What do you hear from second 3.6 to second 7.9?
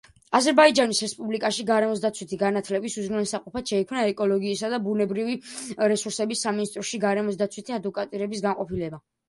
შეიქმნა ეკოლოგიისა და ბუნებრივი რესურსების სამინისტროში გარემოსდაცვითი